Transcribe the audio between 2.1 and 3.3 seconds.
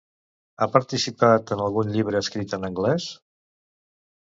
escrit en anglès?